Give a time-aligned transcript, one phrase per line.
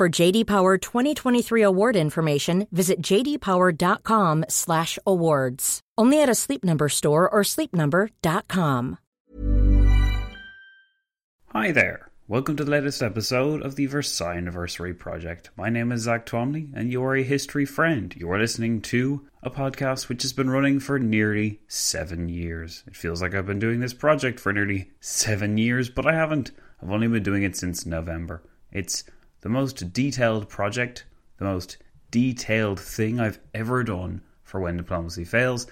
[0.00, 5.80] For JD Power 2023 award information, visit jdpower.com/awards.
[5.98, 8.96] Only at a Sleep Number store or sleepnumber.com.
[11.48, 12.10] Hi there.
[12.28, 15.50] Welcome to the latest episode of the Versailles Anniversary Project.
[15.54, 18.14] My name is Zack Twamley, and you are a history friend.
[18.16, 22.84] You are listening to a podcast which has been running for nearly seven years.
[22.86, 26.52] It feels like I've been doing this project for nearly seven years, but I haven't.
[26.82, 28.42] I've only been doing it since November.
[28.72, 29.04] It's
[29.40, 31.04] the most detailed project,
[31.38, 31.78] the most
[32.10, 35.66] detailed thing I've ever done for When Diplomacy Fails.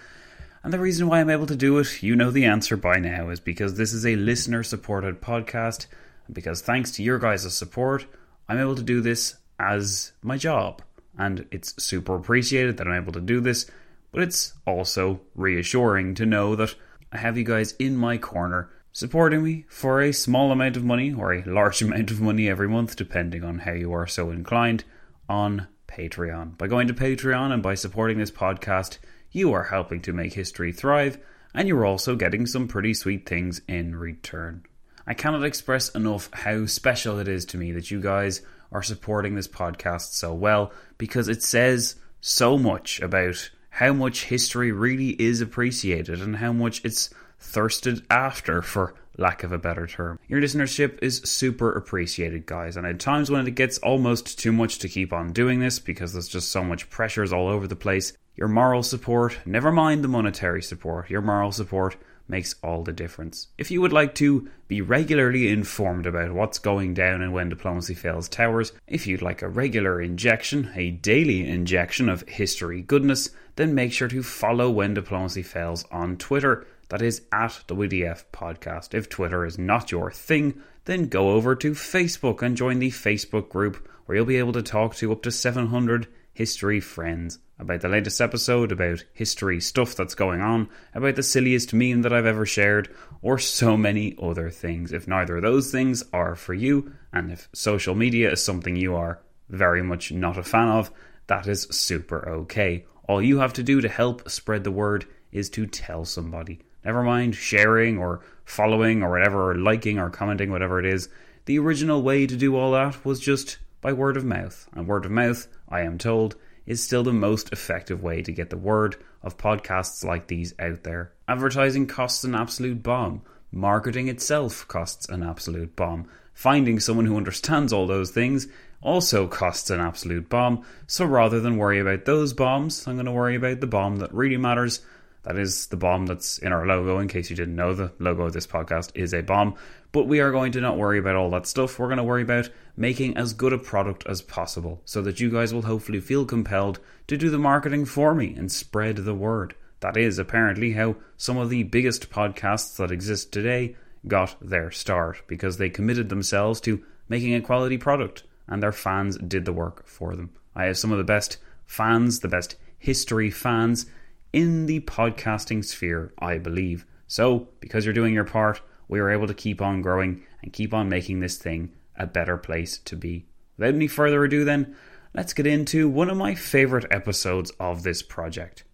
[0.62, 3.30] And the reason why I'm able to do it, you know the answer by now,
[3.30, 5.86] is because this is a listener supported podcast.
[6.26, 8.06] And because thanks to your guys' support,
[8.48, 10.82] I'm able to do this as my job.
[11.16, 13.70] And it's super appreciated that I'm able to do this,
[14.12, 16.74] but it's also reassuring to know that
[17.12, 21.14] I have you guys in my corner supporting me for a small amount of money
[21.14, 24.82] or a large amount of money every month, depending on how you are so inclined,
[25.28, 26.58] on Patreon.
[26.58, 28.98] By going to Patreon and by supporting this podcast,
[29.30, 31.16] you are helping to make history thrive,
[31.54, 34.64] and you're also getting some pretty sweet things in return.
[35.06, 38.42] I cannot express enough how special it is to me that you guys
[38.72, 44.72] are supporting this podcast so well because it says so much about how much history
[44.72, 50.18] really is appreciated and how much it's thirsted after, for lack of a better term.
[50.28, 54.78] Your listenership is super appreciated, guys, and at times when it gets almost too much
[54.78, 58.12] to keep on doing this because there's just so much pressures all over the place,
[58.36, 61.96] your moral support, never mind the monetary support, your moral support
[62.28, 63.48] makes all the difference.
[63.56, 67.94] If you would like to be regularly informed about what's going down and When Diplomacy
[67.94, 73.74] Fails Towers, if you'd like a regular injection, a daily injection of history goodness, then
[73.74, 76.64] make sure to follow When Diplomacy Fails on Twitter.
[76.90, 78.94] That is at WDF Podcast.
[78.94, 83.48] If Twitter is not your thing, then go over to Facebook and join the Facebook
[83.48, 87.88] group where you'll be able to talk to up to 700 history friends about the
[87.88, 92.46] latest episode, about history stuff that's going on, about the silliest meme that I've ever
[92.46, 94.92] shared, or so many other things.
[94.92, 98.94] If neither of those things are for you, and if social media is something you
[98.94, 99.18] are
[99.48, 100.92] very much not a fan of,
[101.26, 102.84] that is super okay.
[103.08, 106.60] All you have to do to help spread the word is to tell somebody.
[106.84, 111.08] Never mind sharing or following or whatever, or liking or commenting, whatever it is.
[111.46, 114.68] The original way to do all that was just by word of mouth.
[114.74, 118.50] And word of mouth, I am told, is still the most effective way to get
[118.50, 121.12] the word of podcasts like these out there.
[121.26, 123.22] Advertising costs an absolute bomb.
[123.50, 126.06] Marketing itself costs an absolute bomb.
[126.34, 128.48] Finding someone who understands all those things
[128.80, 130.64] also costs an absolute bomb.
[130.86, 134.14] So rather than worry about those bombs, I'm going to worry about the bomb that
[134.14, 134.80] really matters.
[135.24, 138.24] That is the bomb that's in our logo, in case you didn't know, the logo
[138.24, 139.56] of this podcast is a bomb.
[139.90, 141.78] But we are going to not worry about all that stuff.
[141.78, 145.30] We're going to worry about making as good a product as possible so that you
[145.30, 146.78] guys will hopefully feel compelled
[147.08, 149.54] to do the marketing for me and spread the word.
[149.80, 153.76] That is apparently how some of the biggest podcasts that exist today
[154.06, 159.16] got their start because they committed themselves to making a quality product and their fans
[159.18, 160.30] did the work for them.
[160.54, 163.86] I have some of the best fans, the best history fans
[164.32, 166.86] in the podcasting sphere, I believe.
[167.06, 170.74] So, because you're doing your part, we are able to keep on growing and keep
[170.74, 173.26] on making this thing a better place to be.
[173.56, 174.76] Without any further ado, then,
[175.14, 178.64] let's get into one of my favourite episodes of this project.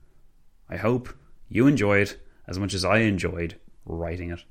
[0.69, 1.09] I hope
[1.49, 4.45] you enjoy it as much as I enjoyed writing it.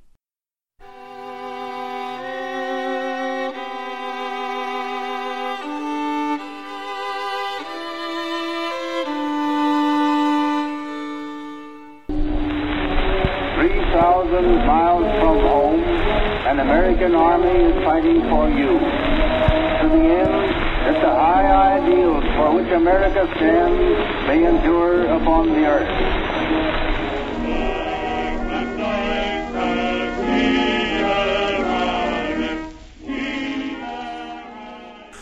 [14.34, 18.80] Thousand miles from home, an American army is fighting for you.
[18.80, 20.50] To the end
[20.86, 23.80] that the high ideals for which America stands
[24.28, 25.88] may endure upon the earth.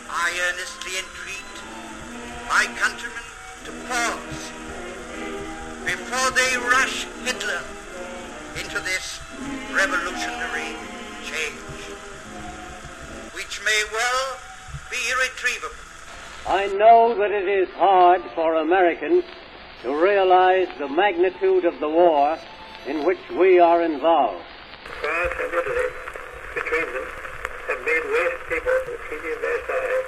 [0.08, 1.54] I earnestly entreat
[2.48, 3.26] my countrymen
[3.66, 4.52] to pause
[5.84, 7.81] before they rush Hitler
[8.72, 9.20] into this
[9.70, 10.72] revolutionary
[11.24, 11.60] change,
[13.34, 14.38] which may well
[14.90, 15.76] be irretrievable.
[16.46, 19.24] I know that it is hard for Americans
[19.82, 22.38] to realize the magnitude of the war
[22.86, 24.44] in which we are involved.
[25.00, 25.88] France and Italy,
[26.54, 27.08] between them,
[27.68, 30.01] have made waste paper the Treaty of Versailles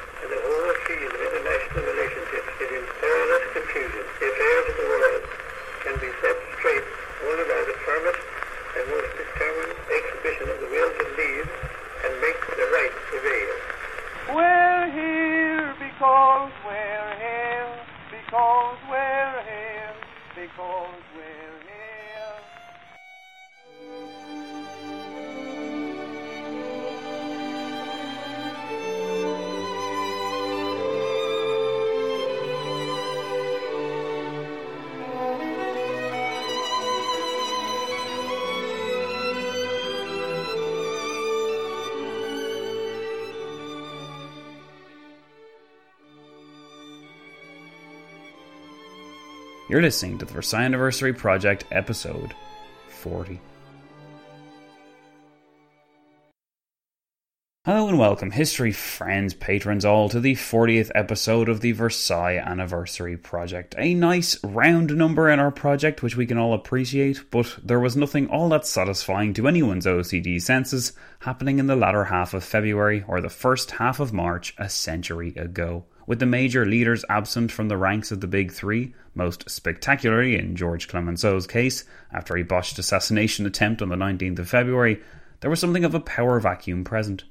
[49.75, 52.32] You're listening to the Versailles Anniversary Project, episode
[52.91, 53.41] 40.
[57.65, 63.17] Hello and welcome, history friends, patrons all, to the 40th episode of the Versailles Anniversary
[63.17, 63.75] Project.
[63.76, 67.97] A nice round number in our project, which we can all appreciate, but there was
[67.97, 73.05] nothing all that satisfying to anyone's OCD senses happening in the latter half of February
[73.09, 75.85] or the first half of March a century ago.
[76.06, 80.55] With the major leaders absent from the ranks of the Big Three, most spectacularly in
[80.55, 85.01] George Clemenceau's case, after a botched assassination attempt on the 19th of February,
[85.41, 87.25] there was something of a power vacuum present.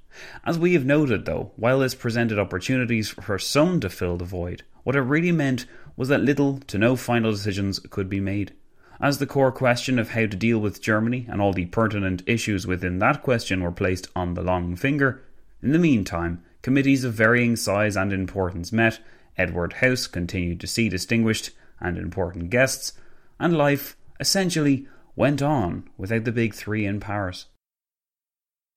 [0.45, 4.63] As we have noted, though, while this presented opportunities for some to fill the void,
[4.83, 5.65] what it really meant
[5.95, 8.53] was that little to no final decisions could be made.
[8.99, 12.65] As the core question of how to deal with Germany and all the pertinent issues
[12.65, 15.21] within that question were placed on the long finger,
[15.61, 18.99] in the meantime, committees of varying size and importance met,
[19.37, 22.93] Edward House continued to see distinguished and important guests,
[23.39, 27.45] and life essentially went on without the big three in Paris.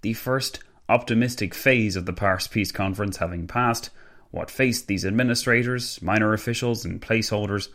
[0.02, 3.90] The first optimistic phase of the Paris Peace Conference having passed,
[4.30, 7.68] what faced these administrators, minor officials, and placeholders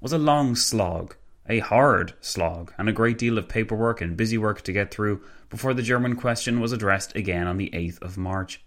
[0.00, 1.16] was a long slog,
[1.48, 5.22] a hard slog, and a great deal of paperwork and busy work to get through
[5.50, 8.63] before the German question was addressed again on the 8th of March.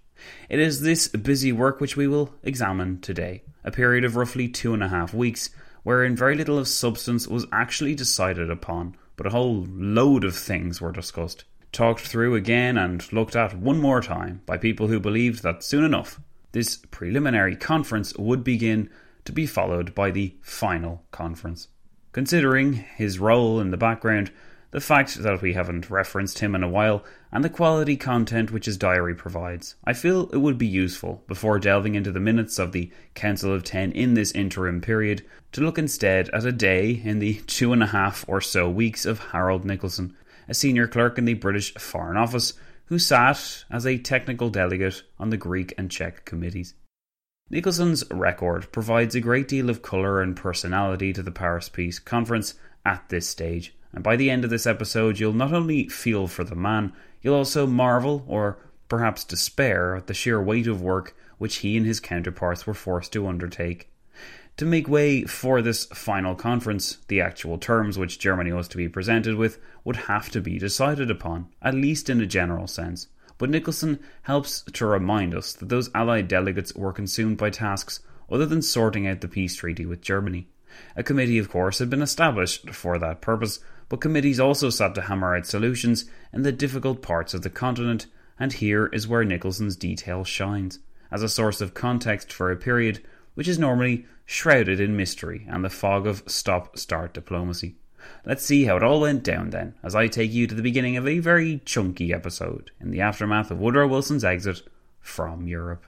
[0.50, 4.74] It is this busy work which we will examine today, a period of roughly two
[4.74, 5.50] and a half weeks,
[5.84, 10.82] wherein very little of substance was actually decided upon, but a whole load of things
[10.82, 15.44] were discussed, talked through again, and looked at one more time by people who believed
[15.44, 16.20] that soon enough
[16.52, 18.90] this preliminary conference would begin
[19.26, 21.68] to be followed by the final conference.
[22.14, 24.32] Considering his role in the background,
[24.72, 28.66] the fact that we haven't referenced him in a while, and the quality content which
[28.66, 29.76] his diary provides.
[29.84, 33.64] I feel it would be useful, before delving into the minutes of the Council of
[33.64, 37.84] Ten in this interim period, to look instead at a day in the two and
[37.84, 40.14] a half or so weeks of Harold Nicolson,
[40.48, 42.54] a senior clerk in the British Foreign Office,
[42.86, 46.74] who sat as a technical delegate on the Greek and Czech committees.
[47.52, 52.56] Nicolson's record provides a great deal of colour and personality to the Paris Peace Conference
[52.86, 56.44] at this stage, and by the end of this episode, you'll not only feel for
[56.44, 58.58] the man, you'll also marvel or
[58.88, 63.14] perhaps despair at the sheer weight of work which he and his counterparts were forced
[63.14, 63.92] to undertake.
[64.58, 68.90] To make way for this final conference, the actual terms which Germany was to be
[68.90, 73.08] presented with would have to be decided upon, at least in a general sense.
[73.38, 78.00] But Nicolson helps to remind us that those Allied delegates were consumed by tasks
[78.32, 80.48] other than sorting out the peace treaty with Germany.
[80.96, 85.02] A committee, of course, had been established for that purpose, but committees also sought to
[85.02, 88.08] hammer out solutions in the difficult parts of the continent,
[88.40, 90.80] and here is where Nicolson's detail shines,
[91.12, 93.02] as a source of context for a period
[93.34, 97.76] which is normally shrouded in mystery and the fog of stop start diplomacy.
[98.26, 100.98] Let's see how it all went down then, as I take you to the beginning
[100.98, 104.62] of a very chunky episode in the aftermath of Woodrow Wilson's exit
[105.00, 105.86] from Europe.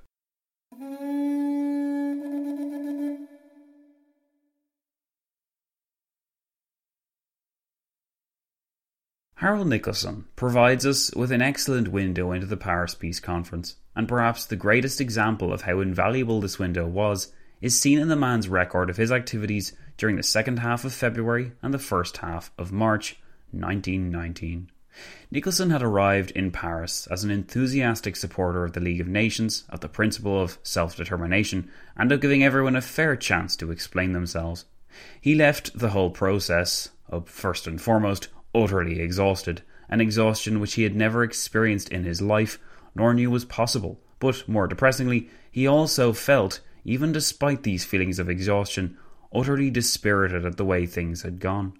[9.39, 14.43] Harold Nicolson provides us with an excellent window into the Paris Peace Conference, and perhaps
[14.43, 17.31] the greatest example of how invaluable this window was
[17.62, 21.53] is seen in the man's record of his activities during the second half of February
[21.62, 23.17] and the first half of March
[23.51, 24.69] 1919.
[25.31, 29.79] Nicolson had arrived in Paris as an enthusiastic supporter of the League of Nations, of
[29.79, 34.65] the principle of self determination, and of giving everyone a fair chance to explain themselves.
[35.22, 40.84] He left the whole process, of first and foremost, utterly exhausted, an exhaustion which he
[40.84, 42.60] had never experienced in his life,
[42.96, 44.00] nor knew was possible.
[44.20, 48.98] But more depressingly, he also felt, even despite these feelings of exhaustion,
[49.34, 51.74] utterly dispirited at the way things had gone.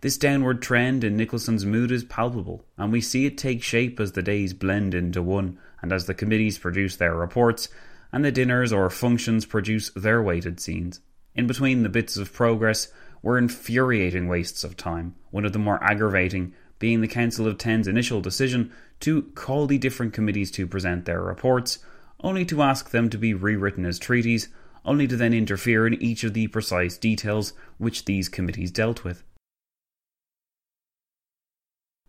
[0.00, 4.12] This downward trend in Nicolson's mood is palpable, and we see it take shape as
[4.12, 7.68] the days blend into one, and as the committees produce their reports,
[8.12, 11.00] and the dinners or functions produce their weighted scenes.
[11.34, 12.88] In between the bits of progress,
[13.22, 17.88] were infuriating wastes of time, one of the more aggravating being the Council of Ten's
[17.88, 21.78] initial decision to call the different committees to present their reports,
[22.22, 24.48] only to ask them to be rewritten as treaties,
[24.84, 29.22] only to then interfere in each of the precise details which these committees dealt with.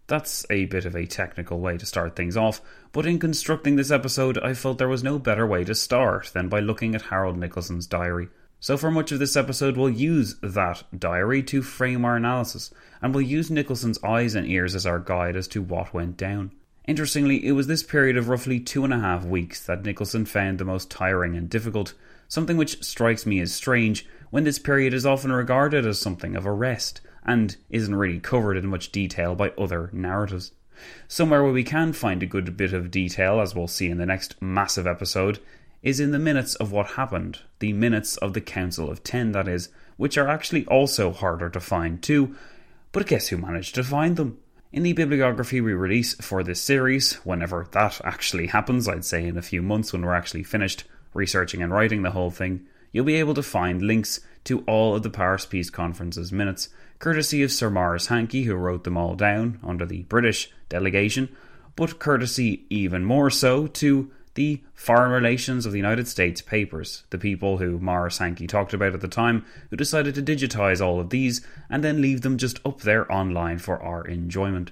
[0.07, 2.61] That's a bit of a technical way to start things off,
[2.93, 6.47] but in constructing this episode, I felt there was no better way to start than
[6.47, 8.29] by looking at Harold Nicolson's diary.
[8.59, 13.13] So, for much of this episode, we'll use that diary to frame our analysis, and
[13.13, 16.51] we'll use Nicolson's eyes and ears as our guide as to what went down.
[16.87, 20.57] Interestingly, it was this period of roughly two and a half weeks that Nicolson found
[20.57, 21.93] the most tiring and difficult,
[22.27, 26.45] something which strikes me as strange when this period is often regarded as something of
[26.45, 30.51] a rest, and isn't really covered in much detail by other narratives.
[31.07, 34.05] Somewhere where we can find a good bit of detail, as we'll see in the
[34.05, 35.39] next massive episode,
[35.81, 39.48] is in the minutes of what happened, the minutes of the Council of Ten, that
[39.48, 42.36] is, which are actually also harder to find too.
[42.91, 44.39] But guess who managed to find them?
[44.72, 49.38] In the bibliography we release for this series, whenever that actually happens, I'd say in
[49.38, 53.15] a few months when we're actually finished researching and writing the whole thing, you'll be
[53.15, 56.69] able to find links to all of the Paris Peace Conference's minutes,
[57.00, 61.36] courtesy of Sir Maurice Hankey, who wrote them all down under the British delegation,
[61.75, 67.17] but courtesy even more so to the Foreign Relations of the United States papers, the
[67.17, 71.10] people who Maurice Hankey talked about at the time, who decided to digitize all of
[71.10, 74.72] these and then leave them just up there online for our enjoyment.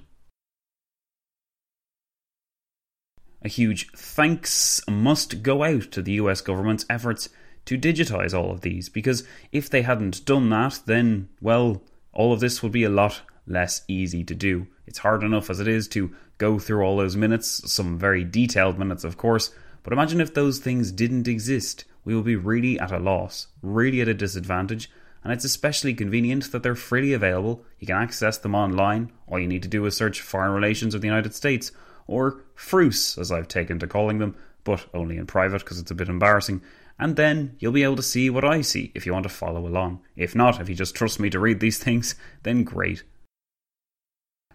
[3.41, 7.29] A huge thanks must go out to the US government's efforts
[7.65, 11.81] to digitize all of these, because if they hadn't done that, then, well,
[12.13, 14.67] all of this would be a lot less easy to do.
[14.85, 18.77] It's hard enough as it is to go through all those minutes, some very detailed
[18.77, 19.51] minutes, of course,
[19.83, 21.85] but imagine if those things didn't exist.
[22.03, 24.89] We would be really at a loss, really at a disadvantage,
[25.23, 27.65] and it's especially convenient that they're freely available.
[27.79, 29.11] You can access them online.
[29.27, 31.71] All you need to do is search Foreign Relations of the United States,
[32.07, 35.95] or FRUS, as I've taken to calling them, but only in private because it's a
[35.95, 36.61] bit embarrassing.
[36.97, 39.67] And then you'll be able to see what I see if you want to follow
[39.67, 40.01] along.
[40.15, 43.03] If not, if you just trust me to read these things, then great.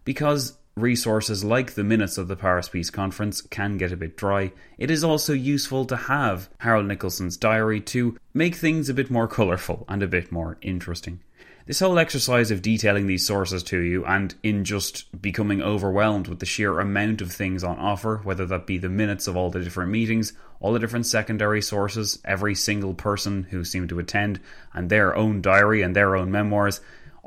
[0.04, 4.52] Because resources like the minutes of the Paris Peace Conference can get a bit dry,
[4.78, 9.28] it is also useful to have Harold Nicolson's diary to make things a bit more
[9.28, 11.20] colourful and a bit more interesting.
[11.66, 16.40] This whole exercise of detailing these sources to you and in just becoming overwhelmed with
[16.40, 19.62] the sheer amount of things on offer, whether that be the minutes of all the
[19.62, 24.40] different meetings, all the different secondary sources, every single person who seemed to attend,
[24.75, 26.80] and their own diary and their own memoirs,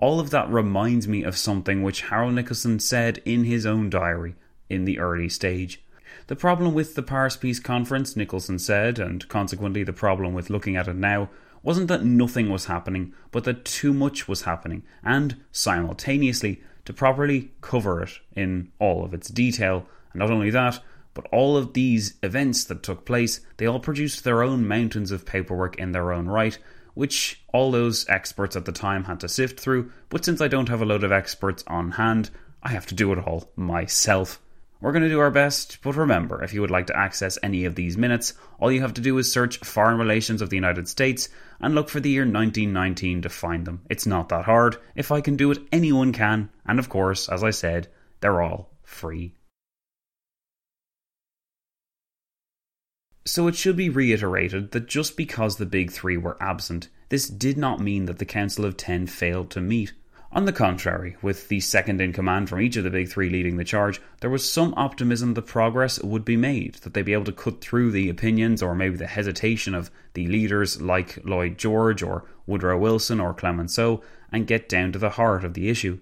[0.04, 4.36] all of that reminds me of something which Harold Nicolson said in his own diary
[4.70, 5.82] in the early stage.
[6.28, 10.76] The problem with the Paris Peace Conference, Nicolson said, and consequently the problem with looking
[10.76, 11.30] at it now,
[11.62, 17.54] wasn't that nothing was happening, but that too much was happening, and simultaneously to properly
[17.62, 19.88] cover it in all of its detail.
[20.12, 20.82] And not only that,
[21.14, 25.26] but all of these events that took place, they all produced their own mountains of
[25.26, 26.60] paperwork in their own right,
[26.94, 29.92] which all those experts at the time had to sift through.
[30.10, 32.30] But since I don't have a load of experts on hand,
[32.62, 34.40] I have to do it all myself.
[34.84, 37.64] We're going to do our best, but remember, if you would like to access any
[37.64, 40.90] of these minutes, all you have to do is search Foreign Relations of the United
[40.90, 41.30] States
[41.62, 43.82] and look for the year 1919 to find them.
[43.90, 44.76] It's not that hard.
[44.94, 46.50] If I can do it, anyone can.
[46.66, 47.88] And of course, as I said,
[48.20, 49.36] they're all free.
[53.26, 57.58] So it should be reiterated that just because the big three were absent, this did
[57.58, 59.94] not mean that the Council of Ten failed to meet.
[60.34, 63.56] On the contrary, with the second in command from each of the big three leading
[63.56, 67.24] the charge, there was some optimism that progress would be made, that they'd be able
[67.26, 72.02] to cut through the opinions or maybe the hesitation of the leaders like Lloyd George
[72.04, 74.02] or Woodrow Wilson or Clemenceau
[74.32, 76.00] and get down to the heart of the issue.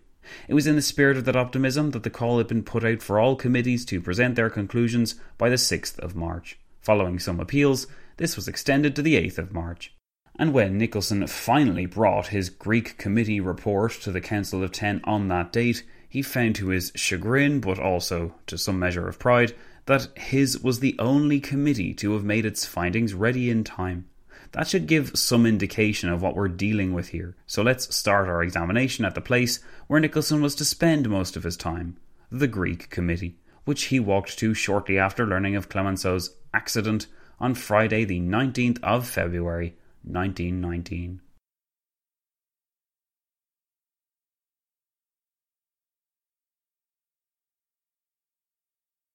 [0.48, 3.02] It was in the spirit of that optimism that the call had been put out
[3.02, 6.58] for all committees to present their conclusions by the 6th of March.
[6.82, 7.86] Following some appeals,
[8.18, 9.94] this was extended to the 8th of March.
[10.36, 15.28] And when Nicolson finally brought his Greek committee report to the Council of Ten on
[15.28, 19.54] that date, he found to his chagrin, but also to some measure of pride,
[19.86, 24.08] that his was the only committee to have made its findings ready in time.
[24.54, 27.36] That should give some indication of what we're dealing with here.
[27.46, 31.44] So let's start our examination at the place where Nicolson was to spend most of
[31.44, 31.98] his time
[32.32, 37.08] the Greek Committee, which he walked to shortly after learning of Clemenceau's accident
[37.40, 41.22] on Friday, the 19th of February, 1919.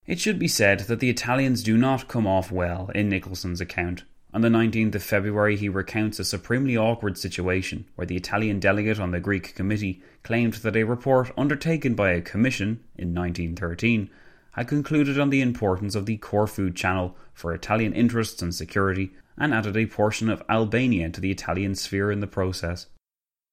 [0.07, 4.05] It should be said that the Italians do not come off well in Nicolson's account.
[4.33, 9.01] On the 19th of February, he recounts a supremely awkward situation where the Italian delegate
[9.01, 14.11] on the Greek committee claimed that a report undertaken by a commission in 1913
[14.57, 19.53] had concluded on the importance of the Corfu Channel for Italian interests and security and
[19.53, 22.87] added a portion of Albania to the Italian sphere in the process.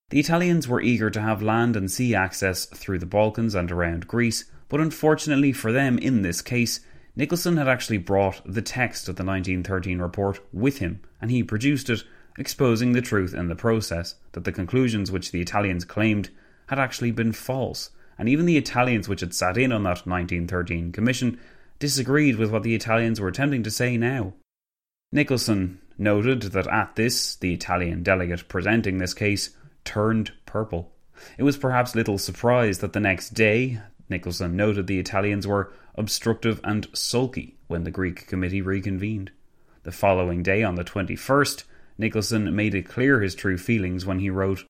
[0.10, 4.08] The Italians were eager to have land and sea access through the Balkans and around
[4.08, 6.80] Greece, but unfortunately for them in this case,
[7.18, 11.90] Nicolson had actually brought the text of the 1913 report with him, and he produced
[11.90, 12.04] it,
[12.38, 16.30] exposing the truth in the process that the conclusions which the Italians claimed
[16.68, 20.92] had actually been false, and even the Italians which had sat in on that 1913
[20.92, 21.40] commission
[21.80, 24.34] disagreed with what the Italians were attempting to say now.
[25.14, 29.52] Nicolson noted that at this, the Italian delegate presenting this case
[29.86, 30.92] turned purple.
[31.38, 36.60] It was perhaps little surprise that the next day, Nicolson noted the Italians were obstructive
[36.64, 39.32] and sulky when the Greek committee reconvened.
[39.84, 41.64] The following day, on the 21st,
[42.00, 44.66] Nicolson made it clear his true feelings when he wrote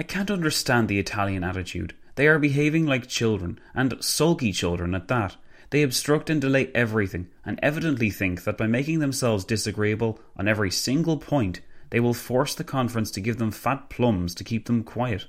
[0.00, 1.94] I can't understand the Italian attitude.
[2.14, 5.36] They are behaving like children, and sulky children at that.
[5.68, 10.70] They obstruct and delay everything, and evidently think that by making themselves disagreeable on every
[10.70, 11.60] single point,
[11.90, 15.26] they will force the conference to give them fat plums to keep them quiet.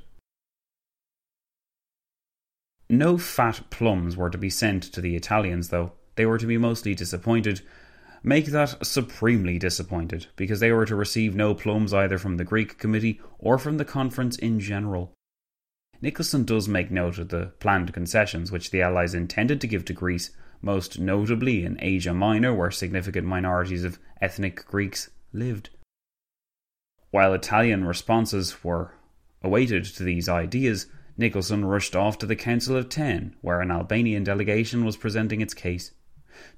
[2.89, 5.91] No fat plums were to be sent to the Italians, though.
[6.15, 7.61] They were to be mostly disappointed,
[8.23, 12.77] make that supremely disappointed because they were to receive no plums either from the Greek
[12.77, 15.13] committee or from the conference in general.
[16.01, 19.93] Nicolson does make note of the planned concessions which the Allies intended to give to
[19.93, 20.31] Greece,
[20.61, 25.69] most notably in Asia Minor, where significant minorities of ethnic Greeks lived.
[27.11, 28.93] While Italian responses were
[29.43, 34.23] awaited to these ideas, Nicolson rushed off to the Council of Ten, where an Albanian
[34.23, 35.91] delegation was presenting its case.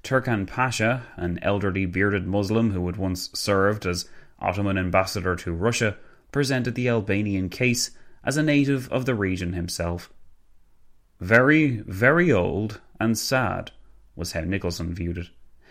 [0.02, 4.08] Turhan Pasha, an elderly bearded Muslim who had once served as
[4.38, 5.96] Ottoman ambassador to Russia,
[6.32, 7.90] presented the Albanian case
[8.24, 10.12] as a native of the region himself.
[11.20, 13.70] Very, very old and sad
[14.16, 15.30] was how Nicolson viewed it.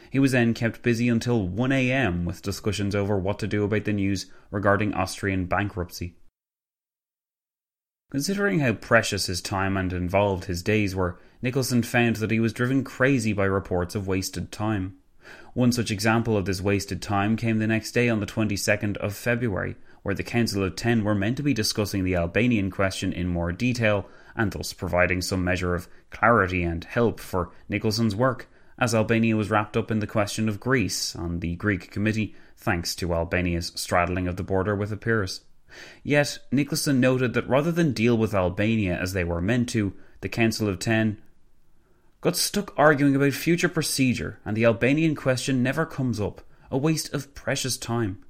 [0.09, 2.25] He was then kept busy until 1 a.m.
[2.25, 6.15] with discussions over what to do about the news regarding Austrian bankruptcy.
[8.11, 12.53] Considering how precious his time and involved his days were, Nicolson found that he was
[12.53, 14.95] driven crazy by reports of wasted time.
[15.53, 19.13] One such example of this wasted time came the next day on the 22nd of
[19.13, 23.27] February, where the Council of Ten were meant to be discussing the Albanian question in
[23.27, 28.47] more detail and thus providing some measure of clarity and help for Nicolson's work,
[28.79, 32.95] as Albania was wrapped up in the question of Greece on the Greek committee, thanks
[32.95, 35.41] to Albania's straddling of the border with Epirus.
[36.03, 40.29] Yet, Nicolson noted that rather than deal with Albania as they were meant to, the
[40.29, 41.17] Council of Ten
[42.23, 47.13] got stuck arguing about future procedure, and the Albanian question never comes up, a waste
[47.13, 48.23] of precious time.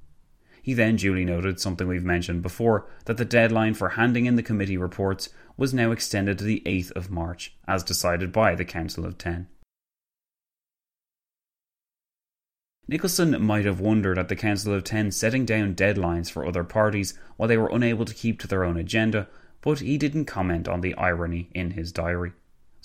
[0.63, 4.41] He then duly noted something we've mentioned before that the deadline for handing in the
[4.41, 9.06] committee reports was now extended to the 8th of March, as decided by the Council
[9.06, 9.47] of Ten.
[12.89, 17.13] Nicolson might have wondered at the Council of Ten setting down deadlines for other parties
[17.38, 19.27] while they were unable to keep to their own agenda,
[19.62, 22.34] but he didn't comment on the irony in his diary.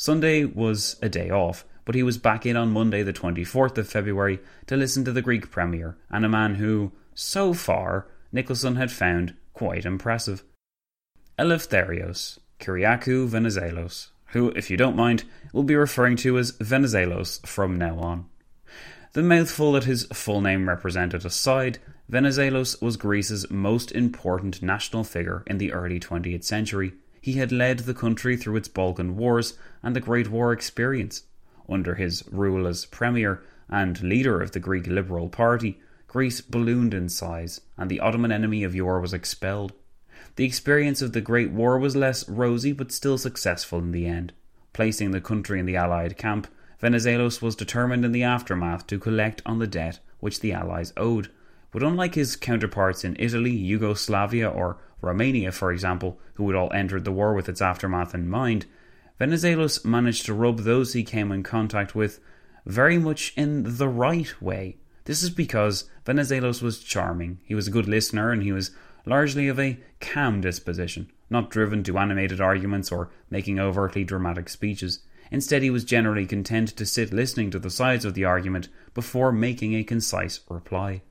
[0.01, 3.89] Sunday was a day off, but he was back in on Monday, the 24th of
[3.89, 8.93] February, to listen to the Greek Premier and a man who, so far, Nicolson had
[8.93, 10.45] found quite impressive.
[11.37, 17.77] Eleftherios Kyriakou Venizelos, who, if you don't mind, we'll be referring to as Venizelos from
[17.77, 18.27] now on.
[19.15, 25.43] The mouthful that his full name represented aside, Venizelos was Greece's most important national figure
[25.49, 26.93] in the early 20th century.
[27.21, 31.23] He had led the country through its Balkan Wars and the Great War experience.
[31.69, 37.09] Under his rule as premier and leader of the Greek Liberal Party, Greece ballooned in
[37.09, 39.73] size, and the Ottoman enemy of yore was expelled.
[40.37, 44.33] The experience of the Great War was less rosy but still successful in the end,
[44.73, 46.49] placing the country in the Allied camp
[46.81, 51.29] Venizelos was determined in the aftermath to collect on the debt which the Allies owed.
[51.73, 57.05] But unlike his counterparts in Italy, Yugoslavia, or Romania, for example, who had all entered
[57.05, 58.67] the war with its aftermath in mind,
[59.19, 62.21] Venizelos managed to rub those he came in contact with
[62.65, 64.77] very much in the right way.
[65.05, 68.71] This is because Venizelos was charming, he was a good listener, and he was
[69.07, 75.01] largely of a calm disposition, not driven to animated arguments or making overtly dramatic speeches.
[75.31, 79.33] Instead, he was generally content to sit listening to the sides of the argument before
[79.33, 81.03] making a concise reply.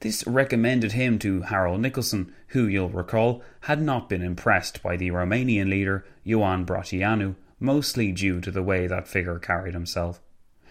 [0.00, 5.10] This recommended him to Harold Nicolson, who, you'll recall, had not been impressed by the
[5.10, 10.20] Romanian leader, Ioan Brătianu, mostly due to the way that figure carried himself.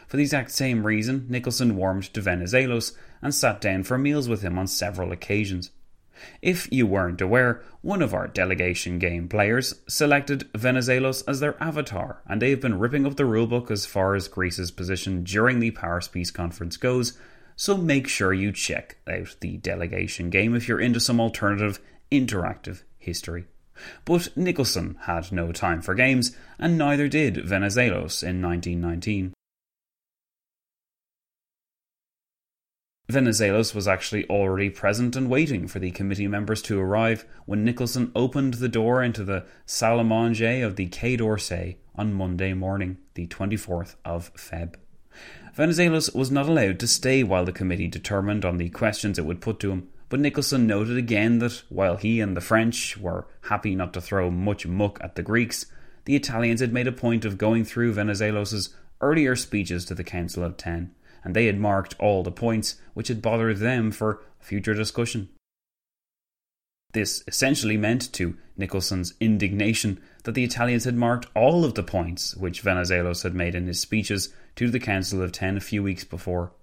[0.07, 4.43] For the exact same reason, Nicolson warmed to Venizelos and sat down for meals with
[4.43, 5.71] him on several occasions.
[6.41, 12.21] If you weren't aware, one of our delegation game players selected Venizelos as their avatar,
[12.27, 16.07] and they've been ripping up the rulebook as far as Greece's position during the Paris
[16.07, 17.17] Peace Conference goes,
[17.55, 21.79] so make sure you check out the delegation game if you're into some alternative
[22.11, 23.45] interactive history.
[24.05, 29.33] But Nicolson had no time for games, and neither did Venizelos in 1919.
[33.11, 38.11] Venizelos was actually already present and waiting for the committee members to arrive when Nicolson
[38.15, 42.97] opened the door into the salle à manger of the Quai d'Orsay on Monday morning,
[43.13, 44.75] the 24th of Feb.
[45.55, 49.41] Venizelos was not allowed to stay while the committee determined on the questions it would
[49.41, 53.73] put to him, but Nicolson noted again that while he and the French were happy
[53.73, 55.65] not to throw much muck at the Greeks,
[56.03, 60.43] the Italians had made a point of going through Venizelos's earlier speeches to the Council
[60.43, 60.93] of Ten
[61.25, 65.27] and they had marked all the points which had bothered them for future discussion.
[66.95, 72.37] This essentially meant, to Nicolson's indignation, that the Italians had marked all of the points
[72.37, 76.05] which Venizelos had made in his speeches to the Council of Ten a few weeks
[76.05, 76.53] before.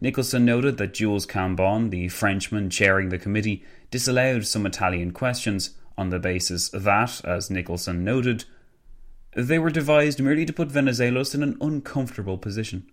[0.00, 6.10] Nicolson noted that Jules Cambon, the Frenchman chairing the committee, disallowed some Italian questions on
[6.10, 8.44] the basis that, as Nicolson noted,
[9.34, 12.88] they were devised merely to put Venizelos in an uncomfortable position.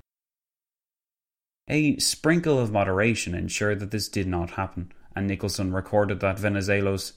[1.67, 7.13] A sprinkle of moderation ensured that this did not happen, and Nicolson recorded that Venizelos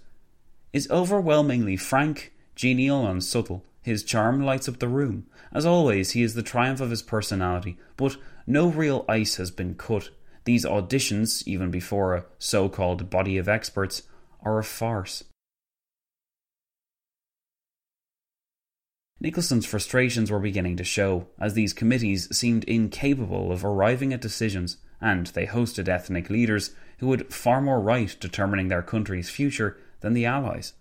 [0.73, 3.63] is overwhelmingly frank, genial, and subtle.
[3.83, 5.27] His charm lights up the room.
[5.53, 9.75] As always, he is the triumph of his personality, but no real ice has been
[9.75, 10.09] cut.
[10.45, 14.05] These auditions, even before a so called body of experts,
[14.43, 15.25] are a farce.
[19.23, 24.79] Nicolson's frustrations were beginning to show, as these committees seemed incapable of arriving at decisions,
[25.03, 30.13] and they hosted ethnic leaders who had far more right determining their country's future than
[30.13, 30.75] the Allies.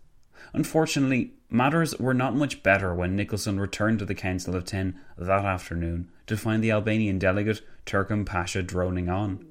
[0.53, 5.45] Unfortunately, matters were not much better when Nicolson returned to the Council of Ten that
[5.45, 9.45] afternoon to find the Albanian delegate Turhan Pasha droning on.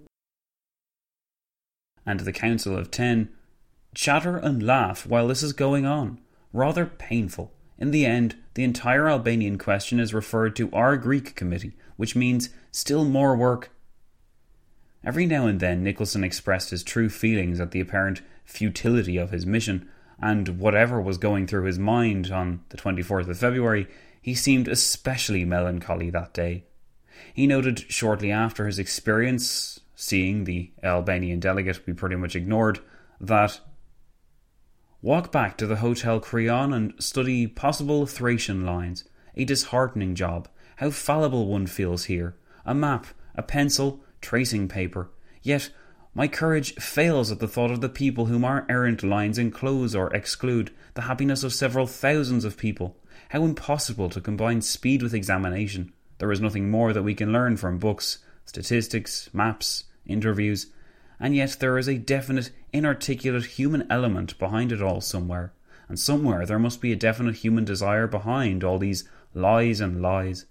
[2.07, 3.31] And the Council of Ten
[3.95, 6.19] chatter and laugh while this is going on.
[6.53, 7.53] Rather painful.
[7.79, 12.51] In the end, the entire Albanian question is referred to our Greek committee, which means
[12.71, 13.71] still more work.
[15.05, 19.47] Every now and then, Nicolson expressed his true feelings at the apparent futility of his
[19.47, 19.89] mission,
[20.21, 23.87] and whatever was going through his mind on the 24th of February,
[24.21, 26.65] he seemed especially melancholy that day.
[27.33, 32.81] He noted shortly after his experience, seeing the Albanian delegate be pretty much ignored,
[33.21, 33.61] that
[35.01, 39.05] Walk back to the Hotel Crillon and study possible Thracian lines.
[39.37, 40.49] A disheartening job.
[40.77, 42.35] How fallible one feels here.
[42.67, 43.07] A map,
[43.37, 45.11] a pencil, tracing paper.
[45.43, 45.71] Yet
[46.15, 50.13] my courage fails at the thought of the people whom our errant lines enclose or
[50.15, 52.97] exclude, the happiness of several thousands of people.
[53.29, 55.93] How impossible to combine speed with examination.
[56.19, 60.73] There is nothing more that we can learn from books, statistics, maps, interviews,
[61.21, 65.53] and yet there is a definite, inarticulate human element behind it all somewhere,
[65.89, 70.47] and somewhere there must be a definite human desire behind all these lies and lies.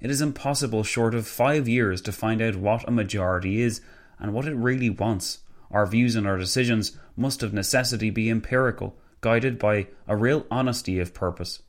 [0.00, 3.80] It is impossible, short of five years, to find out what a majority is
[4.18, 5.40] and what it really wants.
[5.70, 11.00] Our views and our decisions must of necessity be empirical, guided by a real honesty
[11.00, 11.62] of purpose.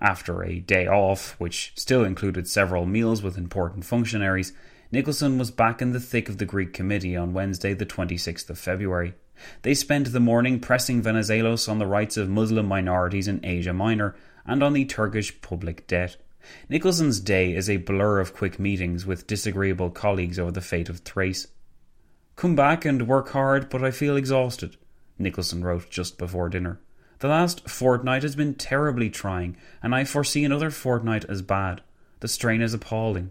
[0.00, 4.52] After a day off, which still included several meals with important functionaries,
[4.90, 8.58] Nicholson was back in the thick of the Greek committee on Wednesday, the 26th of
[8.58, 9.14] February.
[9.62, 14.14] They spent the morning pressing Venizelos on the rights of Muslim minorities in Asia Minor
[14.44, 16.16] and on the Turkish public debt.
[16.68, 21.00] Nicolson's day is a blur of quick meetings with disagreeable colleagues over the fate of
[21.00, 21.48] Thrace.
[22.36, 24.76] Come back and work hard, but I feel exhausted,
[25.18, 26.80] Nicolson wrote just before dinner.
[27.20, 31.82] The last fortnight has been terribly trying, and I foresee another fortnight as bad.
[32.18, 33.30] The strain is appalling.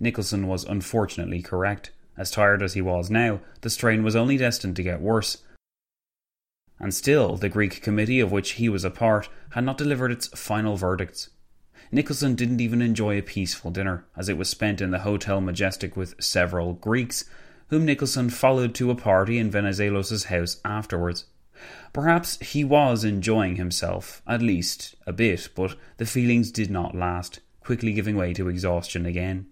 [0.00, 1.90] Nicolson was unfortunately correct.
[2.20, 5.38] As tired as he was now, the strain was only destined to get worse.
[6.78, 10.28] And still, the Greek committee of which he was a part had not delivered its
[10.38, 11.30] final verdicts.
[11.90, 15.96] Nicolson didn't even enjoy a peaceful dinner, as it was spent in the Hotel Majestic
[15.96, 17.24] with several Greeks,
[17.68, 21.24] whom Nicolson followed to a party in Venizelos' house afterwards.
[21.94, 27.40] Perhaps he was enjoying himself, at least a bit, but the feelings did not last,
[27.60, 29.46] quickly giving way to exhaustion again.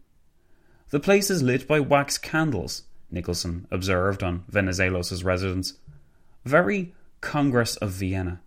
[0.91, 5.75] The place is lit by wax candles, Nicolson observed on Venizelos' residence.
[6.47, 8.41] Very Congress of Vienna.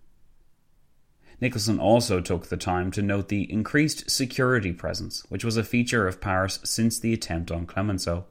[1.40, 6.08] Nicolson also took the time to note the increased security presence, which was a feature
[6.08, 8.26] of Paris since the attempt on Clemenceau.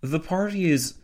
[0.00, 0.94] The party is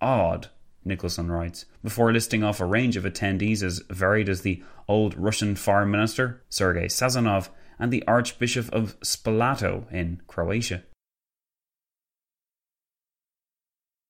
[0.00, 0.48] odd,
[0.86, 5.54] Nicolson writes, before listing off a range of attendees as varied as the old Russian
[5.54, 10.82] foreign minister, Sergei Sazonov, and the Archbishop of Spalato in Croatia.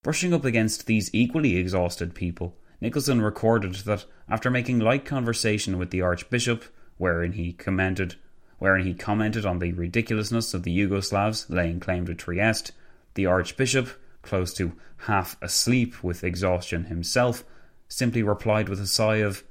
[0.09, 5.91] Brushing up against these equally exhausted people, Nicolson recorded that after making light conversation with
[5.91, 6.65] the Archbishop,
[6.97, 8.15] wherein he commented
[8.59, 12.73] wherein he commented on the ridiculousness of the Yugoslavs laying claim to Trieste,
[13.17, 13.91] the Archbishop,
[14.23, 17.45] close to half asleep with exhaustion himself,
[17.87, 19.45] simply replied with a sigh of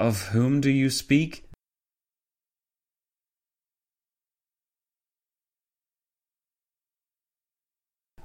[0.00, 1.44] Of whom do you speak?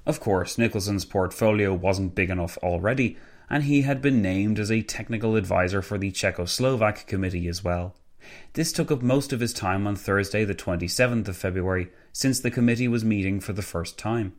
[0.07, 3.17] Of course, Nicolson's portfolio wasn't big enough already,
[3.49, 7.93] and he had been named as a technical advisor for the Czechoslovak committee as well.
[8.53, 12.49] This took up most of his time on Thursday, the 27th of February, since the
[12.49, 14.31] committee was meeting for the first time.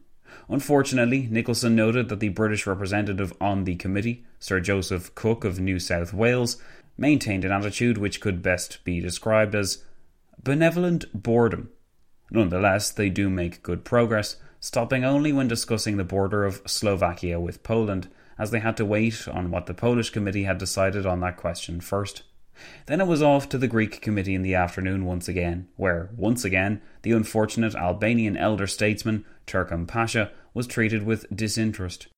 [0.48, 5.78] Unfortunately, Nicolson noted that the British representative on the committee, Sir Joseph Cook of New
[5.78, 6.56] South Wales,
[6.96, 9.84] maintained an attitude which could best be described as
[10.42, 11.68] benevolent boredom.
[12.30, 17.62] Nonetheless, they do make good progress, stopping only when discussing the border of Slovakia with
[17.62, 21.36] Poland, as they had to wait on what the Polish committee had decided on that
[21.36, 22.22] question first.
[22.86, 26.44] Then it was off to the Greek committee in the afternoon once again, where, once
[26.44, 32.08] again, the unfortunate Albanian elder statesman, Turhan Pasha, was treated with disinterest.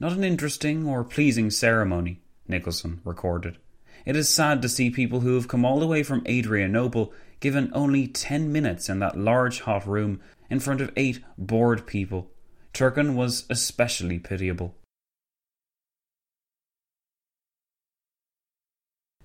[0.00, 3.58] Not an interesting or pleasing ceremony, Nicolson recorded.
[4.04, 7.70] It is sad to see people who have come all the way from Adrianople given
[7.72, 12.30] only ten minutes in that large hot room in front of eight bored people.
[12.72, 14.74] Turhan was especially pitiable.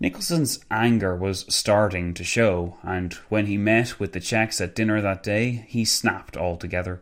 [0.02, 5.00] Nicolson's anger was starting to show, and when he met with the Czechs at dinner
[5.00, 7.02] that day, he snapped altogether.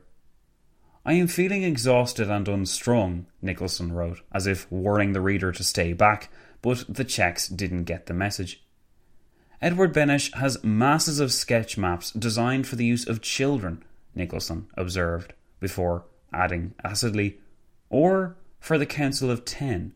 [1.04, 5.94] I am feeling exhausted and unstrung, Nicolson wrote, as if warning the reader to stay
[5.94, 6.30] back,
[6.62, 8.64] but the Czechs didn't get the message.
[9.62, 13.84] Edward Beneš has masses of sketch maps designed for the use of children,
[14.16, 17.40] Nicolson observed, before adding acidly,
[17.90, 19.94] or for the Council of Ten.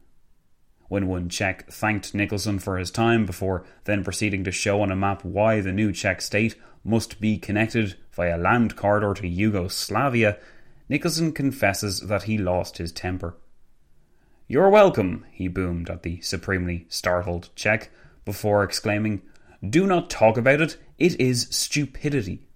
[0.87, 4.95] When one Czech thanked Nicolson for his time before then proceeding to show on a
[4.95, 10.37] map why the new Czech state must be connected via land corridor to Yugoslavia,
[10.89, 13.35] Nicolson confesses that he lost his temper.
[14.47, 17.89] You're welcome, he boomed at the supremely startled Czech,
[18.25, 19.23] before exclaiming,
[19.67, 22.47] Do not talk about it, it is stupidity.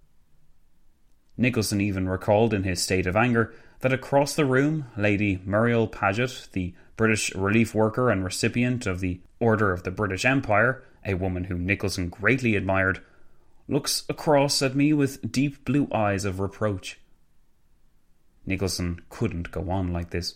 [1.36, 6.50] Nicolson even recalled in his state of anger that across the room, Lady Muriel Paget,
[6.52, 11.46] the British relief worker and recipient of the Order of the British Empire, a woman
[11.46, 13.02] whom Nicolson greatly admired,
[13.68, 17.00] looks across at me with deep blue eyes of reproach.
[18.46, 20.36] Nicolson couldn't go on like this.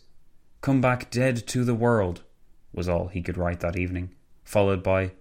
[0.64, 2.24] Come back dead to the world,
[2.72, 4.12] was all he could write that evening,
[4.46, 5.12] followed by,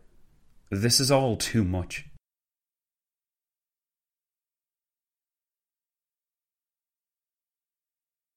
[0.70, 2.06] This is all too much.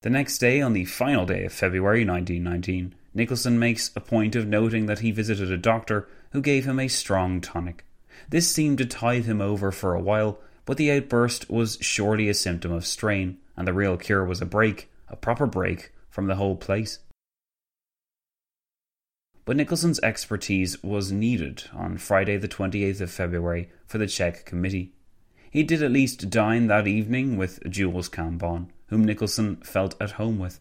[0.01, 4.47] The next day, on the final day of February 1919, Nicolson makes a point of
[4.47, 7.85] noting that he visited a doctor who gave him a strong tonic.
[8.29, 12.33] This seemed to tide him over for a while, but the outburst was surely a
[12.33, 16.35] symptom of strain, and the real cure was a break, a proper break, from the
[16.35, 16.99] whole place.
[19.43, 24.93] But Nicolson's expertise was needed on Friday, the 28th of February, for the Czech committee.
[25.51, 30.39] He did at least dine that evening with Jules Cambon whom Nicolson felt at home
[30.39, 30.59] with.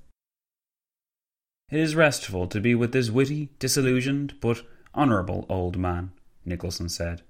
[1.70, 4.62] It is restful to be with this witty, disillusioned, but
[4.94, 6.12] honourable old man,
[6.46, 7.22] Nicolson said.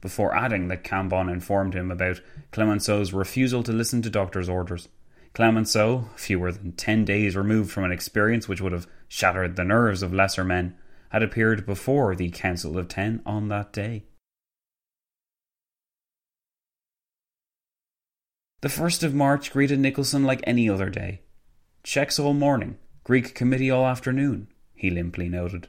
[0.00, 2.20] Before adding that Cambon informed him about
[2.52, 4.88] Clemenceau's refusal to listen to doctor's orders.
[5.36, 10.02] Clemenceau, fewer than ten days removed from an experience which would have shattered the nerves
[10.02, 10.74] of lesser men,
[11.10, 14.04] had appeared before the Council of Ten on that day.
[18.62, 21.20] The 1st of March greeted Nicolson like any other day.
[21.82, 25.68] Czechs all morning, Greek committee all afternoon, he limply noted.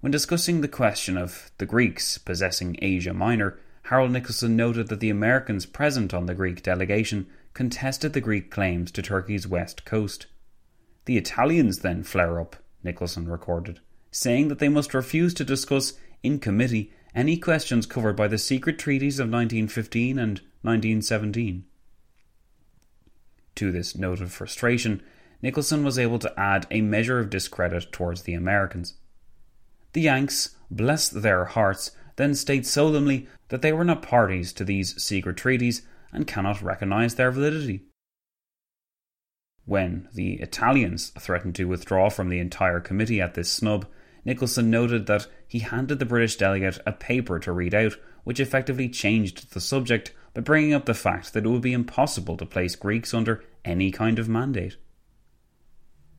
[0.00, 5.10] When discussing the question of the Greeks possessing Asia Minor, Harold Nicolson noted that the
[5.10, 10.26] Americans present on the Greek delegation contested the Greek claims to Turkey's west coast.
[11.04, 16.38] The Italians then flare up, Nicolson recorded, saying that they must refuse to discuss in
[16.38, 21.64] committee any questions covered by the secret treaties of 1915 and 1917.
[23.56, 25.02] To this note of frustration,
[25.42, 28.94] Nicolson was able to add a measure of discredit towards the Americans.
[29.92, 35.02] The Yanks, bless their hearts, then state solemnly that they were not parties to these
[35.02, 35.82] secret treaties
[36.12, 37.84] and cannot recognize their validity.
[39.64, 43.86] When the Italians threatened to withdraw from the entire committee at this snub,
[44.26, 48.88] Nicolson noted that he handed the British delegate a paper to read out, which effectively
[48.88, 52.76] changed the subject by bringing up the fact that it would be impossible to place
[52.76, 54.76] Greeks under any kind of mandate.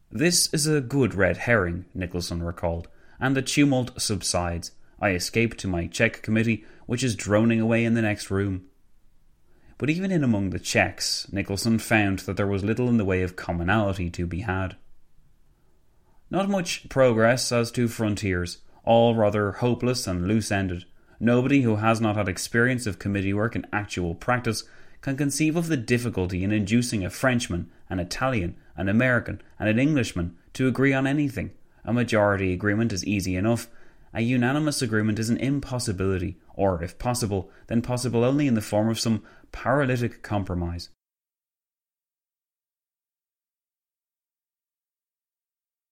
[0.10, 2.88] This is a good red herring, Nicolson recalled,
[3.19, 4.71] and the tumult subsides.
[4.99, 8.65] I escape to my Czech committee, which is droning away in the next room.
[9.81, 13.23] But even in among the Czechs, Nicolson found that there was little in the way
[13.23, 14.75] of commonality to be had.
[16.29, 20.85] Not much progress as to frontiers, all rather hopeless and loose ended.
[21.19, 24.65] Nobody who has not had experience of committee work in actual practice
[25.01, 29.79] can conceive of the difficulty in inducing a Frenchman, an Italian, an American, and an
[29.79, 31.49] Englishman to agree on anything.
[31.85, 33.67] A majority agreement is easy enough.
[34.13, 38.89] A unanimous agreement is an impossibility, or, if possible, then possible only in the form
[38.89, 40.89] of some paralytic compromise.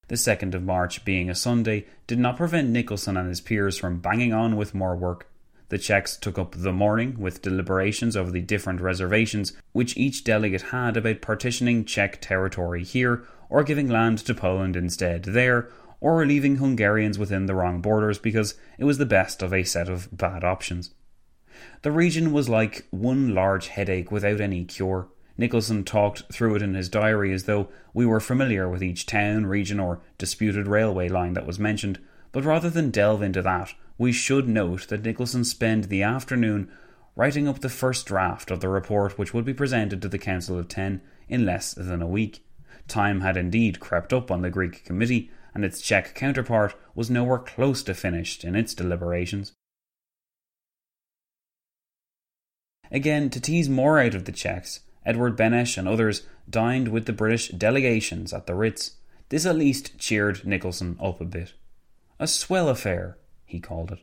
[0.10, 4.00] The 2nd of March, being a Sunday, did not prevent Nicolson and his peers from
[4.00, 5.28] banging on with more work.
[5.70, 10.64] The Czechs took up the morning with deliberations over the different reservations which each delegate
[10.64, 15.70] had about partitioning Czech territory here, or giving land to Poland instead there,
[16.02, 19.90] or leaving Hungarians within the wrong borders because it was the best of a set
[19.90, 20.92] of bad options.
[21.82, 25.08] The region was like one large headache without any cure.
[25.38, 29.46] Nicolson talked through it in his diary as though we were familiar with each town,
[29.46, 32.00] region, or disputed railway line that was mentioned,
[32.32, 36.70] but rather than delve into that, we should note that Nicolson spent the afternoon
[37.16, 40.58] writing up the first draft of the report which would be presented to the Council
[40.58, 42.46] of Ten in less than a week.
[42.88, 47.40] Time had indeed crept up on the Greek committee, and its Czech counterpart was nowhere
[47.40, 49.54] close to finished in its deliberations.
[52.92, 57.14] Again, to tease more out of the Czechs, Edward Beneš and others dined with the
[57.14, 58.96] British delegations at the Ritz.
[59.30, 61.54] This at least cheered Nicolson up a bit.
[62.20, 64.00] A swell affair, he called it.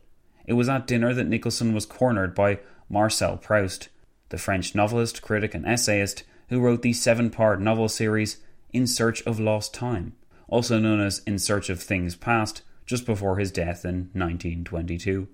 [0.46, 3.88] It was at dinner that Nicolson was cornered by Marcel Proust,
[4.28, 8.38] the French novelist, critic, and essayist who wrote the seven part novel series
[8.72, 10.14] In Search of Lost Time,
[10.48, 15.28] also known as In Search of Things Past, just before his death in 1922.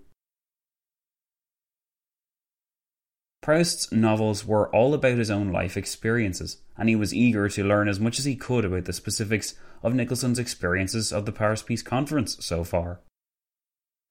[3.42, 7.88] Proust's novels were all about his own life experiences, and he was eager to learn
[7.88, 11.82] as much as he could about the specifics of Nicolson's experiences of the Paris Peace
[11.82, 13.00] Conference so far.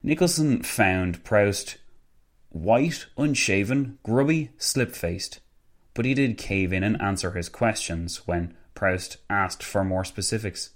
[0.04, 1.78] Nicolson found Proust
[2.50, 5.40] white, unshaven, grubby, slip faced,
[5.94, 10.70] but he did cave in and answer his questions when Proust asked for more specifics.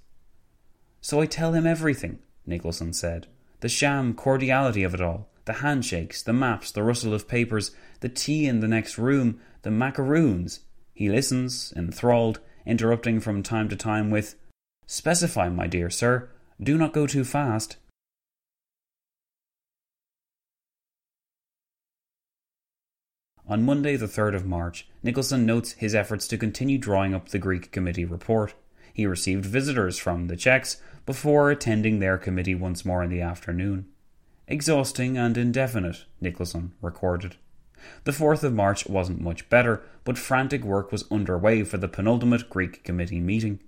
[1.07, 3.29] So I tell him everything, Nicolson said.
[3.61, 8.09] The sham cordiality of it all, the handshakes, the maps, the rustle of papers, the
[8.09, 10.63] tea in the next room, the macaroons.
[10.95, 14.35] He listens, enthralled, interrupting from time to time with,
[14.89, 16.29] Specify, my dear sir.
[16.61, 17.77] Do not go too fast.
[23.47, 27.39] On Monday, the 3rd of March, Nicolson notes his efforts to continue drawing up the
[27.39, 28.55] Greek Committee report.
[28.93, 33.87] He received visitors from the Czechs before attending their committee once more in the afternoon.
[34.49, 37.37] Exhausting and indefinite, Nicolson recorded.
[38.05, 42.51] The 4th of March wasn't much better, but frantic work was underway for the penultimate
[42.51, 43.61] Greek Committee meeting.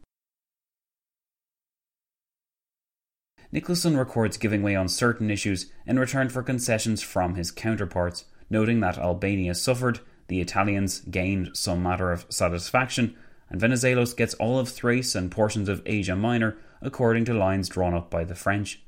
[3.53, 8.81] Nicolson records giving way on certain issues in return for concessions from his counterparts, noting
[8.81, 13.17] that Albania suffered, the Italians gained some matter of satisfaction,
[13.51, 17.95] and Venizelos gets all of Thrace and portions of Asia Minor according to lines drawn
[17.95, 18.83] up by the French.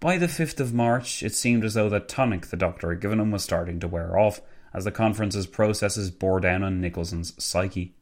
[0.00, 3.20] By the 5th of March, it seemed as though the tonic the doctor had given
[3.20, 4.40] him was starting to wear off,
[4.74, 7.94] as the conference's processes bore down on Nicolson's psyche.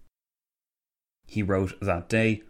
[1.26, 2.42] He wrote that day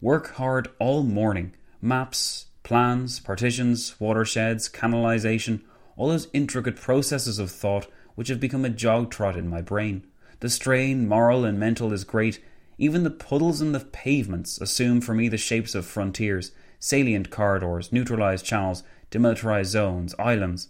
[0.00, 1.54] Work hard all morning.
[1.80, 5.62] Maps, plans, partitions, watersheds, canalization,
[5.96, 10.04] all those intricate processes of thought which have become a jog trot in my brain.
[10.40, 12.42] The strain, moral and mental, is great.
[12.78, 17.92] Even the puddles in the pavements assume for me the shapes of frontiers, salient corridors,
[17.92, 20.68] neutralized channels, demilitarized zones, islands.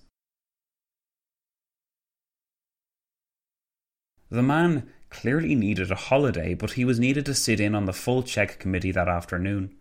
[4.29, 7.93] The man clearly needed a holiday, but he was needed to sit in on the
[7.93, 9.75] full Czech committee that afternoon.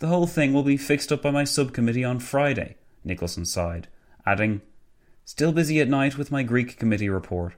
[0.00, 3.88] The whole thing will be fixed up by my subcommittee on Friday, Nicolson sighed,
[4.24, 4.62] adding,
[5.24, 7.54] Still busy at night with my Greek committee report.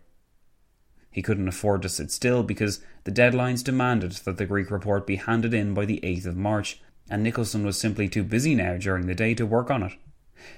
[1.12, 5.16] He couldn't afford to sit still because the deadlines demanded that the Greek report be
[5.16, 9.06] handed in by the 8th of March, and Nicolson was simply too busy now during
[9.06, 9.92] the day to work on it.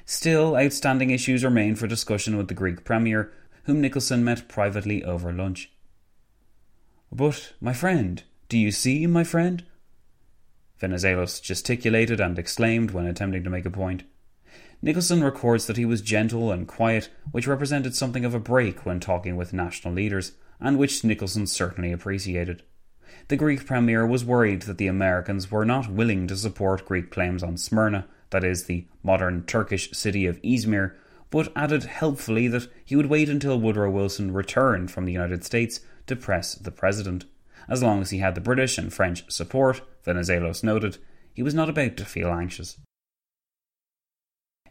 [0.06, 3.32] Still, outstanding issues remained for discussion with the Greek Premier,
[3.64, 5.72] whom Nicolson met privately over lunch.
[7.10, 9.64] But, my friend, do you see, my friend?
[10.80, 14.04] Venizelos gesticulated and exclaimed when attempting to make a point.
[14.82, 19.00] Nicolson records that he was gentle and quiet, which represented something of a break when
[19.00, 22.62] talking with national leaders, and which Nicolson certainly appreciated.
[23.28, 27.42] The Greek premier was worried that the Americans were not willing to support Greek claims
[27.42, 30.94] on Smyrna, that is, the modern Turkish city of Izmir,
[31.30, 35.80] but added helpfully that he would wait until Woodrow Wilson returned from the United States
[36.06, 37.24] to press the president.
[37.68, 40.98] As long as he had the British and French support, Venizelos noted,
[41.32, 42.76] he was not about to feel anxious.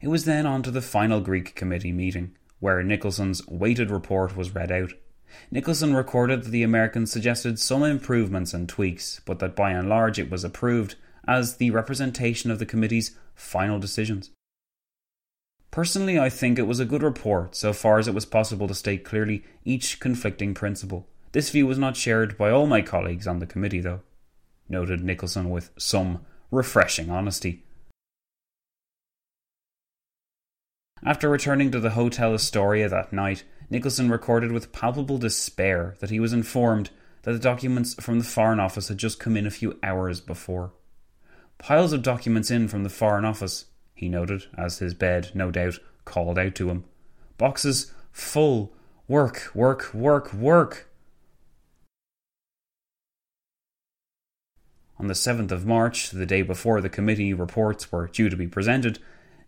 [0.03, 4.53] It was then on to the final Greek committee meeting, where Nicolson's weighted report was
[4.53, 4.91] read out.
[5.49, 10.19] Nicolson recorded that the Americans suggested some improvements and tweaks, but that by and large
[10.19, 10.95] it was approved
[11.25, 14.31] as the representation of the committee's final decisions.
[15.71, 18.75] Personally, I think it was a good report so far as it was possible to
[18.75, 21.07] state clearly each conflicting principle.
[21.31, 24.01] This view was not shared by all my colleagues on the committee, though,
[24.67, 27.63] noted Nicolson with some refreshing honesty.
[31.05, 36.19] After returning to the Hotel Astoria that night, Nicolson recorded with palpable despair that he
[36.19, 36.91] was informed
[37.23, 40.71] that the documents from the Foreign Office had just come in a few hours before.
[41.57, 45.79] Piles of documents in from the Foreign Office, he noted, as his bed, no doubt,
[46.05, 46.85] called out to him.
[47.37, 48.71] Boxes full.
[49.09, 50.89] Work, work, work, work.
[54.97, 58.47] On the 7th of March, the day before the committee reports were due to be
[58.47, 58.99] presented,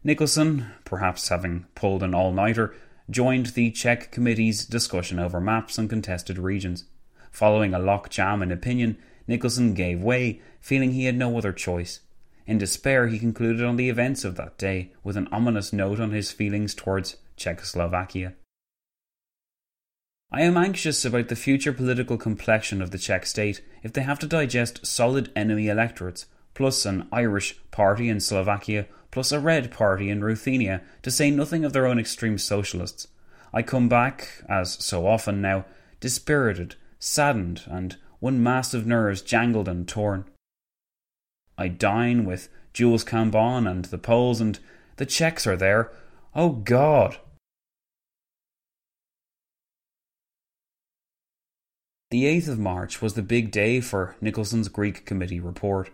[0.05, 2.75] Nicolson, perhaps having pulled an all nighter,
[3.09, 6.85] joined the Czech committee's discussion over maps and contested regions.
[7.31, 8.97] Following a lockjam in opinion,
[9.27, 12.01] Nicolson gave way, feeling he had no other choice.
[12.45, 16.11] In despair, he concluded on the events of that day with an ominous note on
[16.11, 18.33] his feelings towards Czechoslovakia.
[20.31, 24.19] I am anxious about the future political complexion of the Czech state if they have
[24.19, 28.85] to digest solid enemy electorates, plus an Irish party in Slovakia,
[29.15, 33.07] plus a Red Party in Ruthenia, to say nothing of their own extreme socialists.
[33.53, 35.63] I come back, as so often now,
[36.01, 40.25] dispirited, saddened, and one mass of nerves jangled and torn.
[41.57, 44.59] I dine with Jules Cambon and the Poles, and
[44.97, 45.93] the Czechs are there.
[46.35, 47.17] Oh God!
[52.11, 55.89] The 8th of March was the big day for Nicolson's Greek Committee report.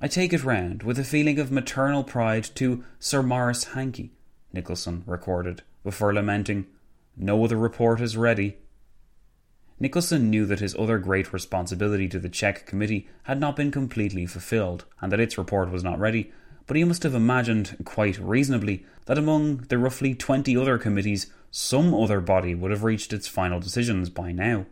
[0.00, 4.12] I take it round with a feeling of maternal pride to Sir Maurice Hankey,
[4.54, 6.66] Nicolson recorded, before lamenting,
[7.16, 8.58] No other report is ready.
[9.80, 14.24] Nicolson knew that his other great responsibility to the Czech Committee had not been completely
[14.24, 16.32] fulfilled, and that its report was not ready,
[16.68, 21.92] but he must have imagined, quite reasonably, that among the roughly twenty other committees, some
[21.92, 24.66] other body would have reached its final decisions by now.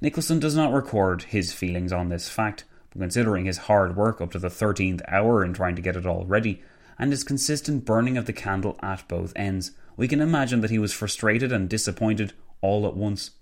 [0.00, 2.64] Nicolson does not record his feelings on this fact,
[2.98, 6.24] considering his hard work up to the 13th hour in trying to get it all
[6.24, 6.62] ready,
[6.98, 10.78] and his consistent burning of the candle at both ends, we can imagine that he
[10.78, 13.32] was frustrated and disappointed all at once.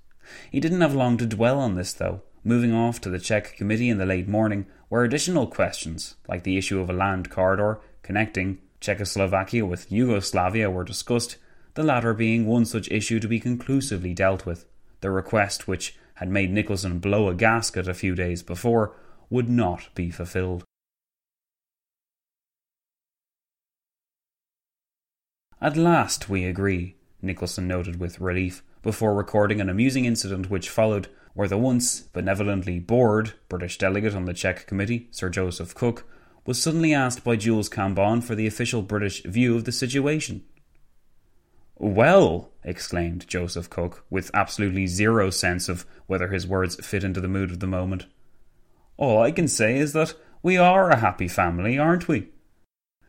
[0.50, 3.88] He didn't have long to dwell on this, though, moving off to the Czech Committee
[3.88, 8.58] in the late morning, where additional questions, like the issue of a land corridor connecting
[8.80, 11.36] Czechoslovakia with Yugoslavia, were discussed,
[11.74, 14.64] the latter being one such issue to be conclusively dealt with.
[15.00, 18.94] The request, which had made Nicolson blow a gasket a few days before,
[19.30, 20.64] would not be fulfilled.
[25.62, 31.08] At last we agree, Nicolson noted with relief, before recording an amusing incident which followed,
[31.34, 36.06] where the once benevolently bored British delegate on the Czech committee, Sir Joseph Cook,
[36.46, 40.42] was suddenly asked by Jules Cambon for the official British view of the situation.
[41.76, 47.28] Well, exclaimed Joseph Cook, with absolutely zero sense of whether his words fit into the
[47.28, 48.06] mood of the moment.
[49.00, 52.28] All I can say is that we are a happy family, aren't we?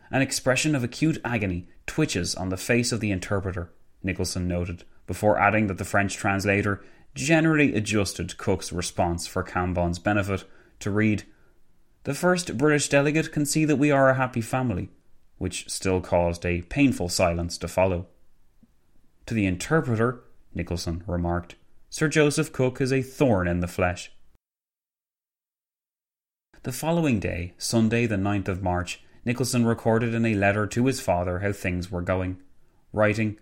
[0.10, 5.38] An expression of acute agony twitches on the face of the interpreter, Nicolson noted, before
[5.38, 6.82] adding that the French translator
[7.14, 10.46] generally adjusted Cook's response for Cambon's benefit
[10.80, 11.24] to read,
[12.06, 14.92] The first British delegate can see that we are a happy family,
[15.40, 18.08] which still caused a painful silence to follow.
[19.26, 20.24] To the interpreter,
[20.56, 21.56] Nicolson remarked,
[21.90, 24.14] Sir Joseph Cook is a thorn in the flesh.
[26.64, 31.02] The following day, Sunday, the 9th of March, Nicolson recorded in a letter to his
[31.02, 32.38] father how things were going,
[32.94, 33.40] writing,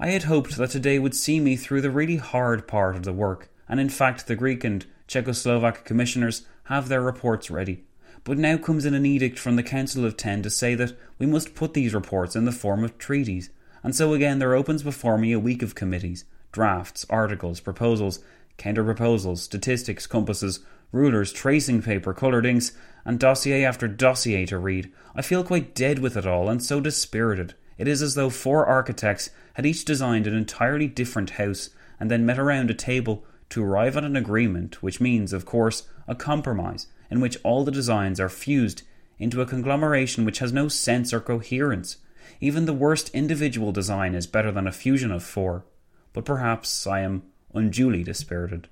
[0.00, 3.12] I had hoped that today would see me through the really hard part of the
[3.12, 7.84] work, and in fact the Greek and Czechoslovak commissioners have their reports ready.
[8.24, 11.26] But now comes in an edict from the Council of Ten to say that we
[11.26, 13.50] must put these reports in the form of treaties,
[13.84, 18.18] and so again there opens before me a week of committees, drafts, articles, proposals,
[18.56, 20.58] counter proposals, statistics, compasses,
[20.96, 22.72] rulers, tracing paper, coloured inks,
[23.04, 24.90] and dossier after dossier to read.
[25.14, 27.54] I feel quite dead with it all, and so dispirited.
[27.78, 31.70] It is as though four architects had each designed an entirely different house,
[32.00, 35.88] and then met around a table to arrive at an agreement, which means, of course,
[36.08, 38.82] a compromise, in which all the designs are fused
[39.18, 41.98] into a conglomeration which has no sense or coherence.
[42.40, 45.64] Even the worst individual design is better than a fusion of four.
[46.12, 47.22] But perhaps I am
[47.54, 48.68] unduly dispirited.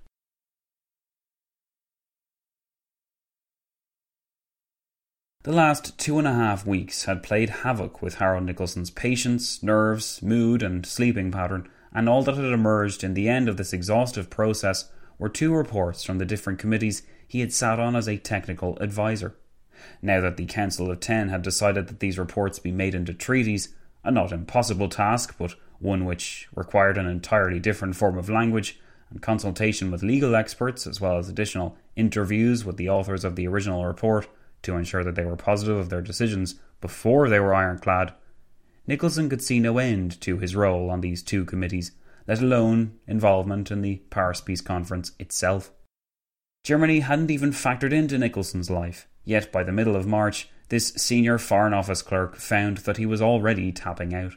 [5.44, 10.22] The last two and a half weeks had played havoc with Harold Nicolson's patience, nerves,
[10.22, 14.30] mood, and sleeping pattern, and all that had emerged in the end of this exhaustive
[14.30, 14.88] process
[15.18, 19.36] were two reports from the different committees he had sat on as a technical adviser.
[20.00, 23.68] Now that the Council of Ten had decided that these reports be made into treaties,
[24.02, 28.80] a not impossible task, but one which required an entirely different form of language
[29.10, 33.46] and consultation with legal experts, as well as additional interviews with the authors of the
[33.46, 34.26] original report,
[34.64, 38.12] to ensure that they were positive of their decisions before they were ironclad,
[38.88, 41.92] Nicolson could see no end to his role on these two committees,
[42.26, 45.70] let alone involvement in the Paris Peace Conference itself.
[46.64, 51.38] Germany hadn't even factored into Nicolson's life, yet by the middle of March, this senior
[51.38, 54.34] Foreign Office clerk found that he was already tapping out.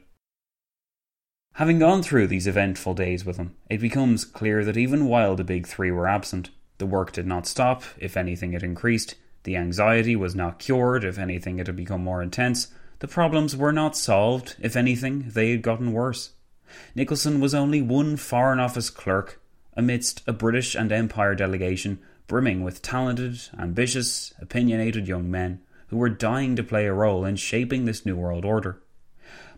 [1.54, 5.44] Having gone through these eventful days with him, it becomes clear that even while the
[5.44, 9.16] big three were absent, the work did not stop, if anything, it increased,
[9.48, 12.68] the anxiety was not cured, if anything, it had become more intense.
[13.00, 16.32] The problems were not solved, if anything, they had gotten worse.
[16.98, 19.42] Nicolson was only one Foreign Office clerk
[19.74, 26.10] amidst a British and Empire delegation brimming with talented, ambitious, opinionated young men who were
[26.10, 28.82] dying to play a role in shaping this New World Order.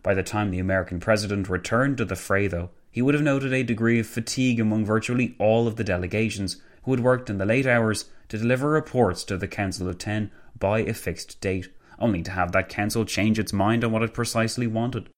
[0.04, 3.54] By the time the American president returned to the fray, though, he would have noted
[3.54, 7.46] a degree of fatigue among virtually all of the delegations who had worked in the
[7.48, 11.70] late hours to deliver reports to the Council of Ten by a fixed date,
[12.00, 15.10] only to have that council change its mind on what it precisely wanted.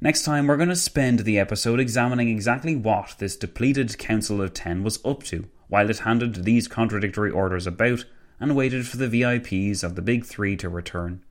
[0.00, 4.52] Next time, we're going to spend the episode examining exactly what this depleted Council of
[4.52, 8.04] Ten was up to while it handed these contradictory orders about
[8.38, 11.24] and waited for the VIPs of the Big Three to return.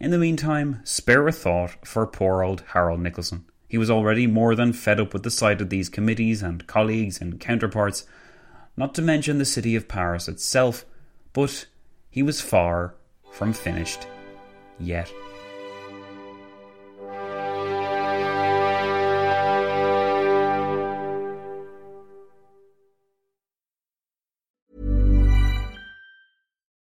[0.00, 3.44] In the meantime, spare a thought for poor old Harold Nicolson.
[3.68, 7.20] He was already more than fed up with the sight of these committees and colleagues
[7.20, 8.04] and counterparts,
[8.76, 10.84] not to mention the city of Paris itself,
[11.32, 11.66] but
[12.10, 12.94] he was far
[13.32, 14.06] from finished
[14.78, 15.12] yet.